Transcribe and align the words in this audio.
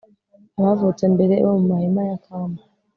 abavutse 0.59 1.03
mbere 1.13 1.33
bo 1.45 1.53
mu 1.59 1.65
mahema 1.71 2.01
ya 2.09 2.17
kamu 2.25 2.59